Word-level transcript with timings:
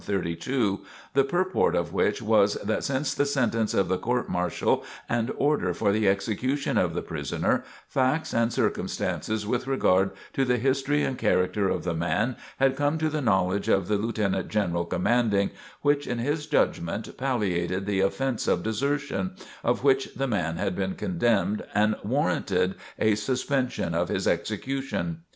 132," 0.03 0.79
the 1.13 1.23
purport 1.23 1.75
of 1.75 1.93
which 1.93 2.23
was 2.23 2.55
that 2.55 2.83
since 2.83 3.13
the 3.13 3.23
sentence 3.23 3.75
of 3.75 3.87
the 3.87 3.99
Court 3.99 4.27
martial 4.27 4.83
and 5.07 5.29
order 5.37 5.75
for 5.75 5.91
the 5.91 6.07
execution 6.09 6.75
of 6.75 6.95
the 6.95 7.03
prisoner, 7.03 7.63
facts 7.87 8.33
and 8.33 8.51
circumstances 8.51 9.45
with 9.45 9.67
regard 9.67 10.09
to 10.33 10.43
the 10.43 10.57
history 10.57 11.03
and 11.03 11.19
character 11.19 11.69
of 11.69 11.83
the 11.83 11.93
man 11.93 12.35
had 12.57 12.75
come 12.75 12.97
to 12.97 13.09
the 13.09 13.21
knowledge 13.21 13.67
of 13.67 13.87
the 13.87 13.95
Lieutenant 13.97 14.47
General 14.47 14.85
Commanding 14.85 15.51
which 15.83 16.07
in 16.07 16.17
his 16.17 16.47
judgment 16.47 17.15
palliated 17.15 17.85
the 17.85 17.99
offence 17.99 18.47
of 18.47 18.63
desertion 18.63 19.33
of 19.63 19.83
which 19.83 20.15
the 20.15 20.25
man 20.25 20.57
had 20.57 20.75
been 20.75 20.95
condemned 20.95 21.63
and 21.75 21.95
warranted 22.03 22.73
a 22.97 23.13
suspension 23.13 23.93
of 23.93 24.09
his 24.09 24.27
execution. 24.27 25.19